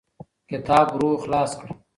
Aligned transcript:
کتاب 0.49 0.87
ورو 0.93 1.09
خلاص 1.23 1.51
کړه. 1.59 1.69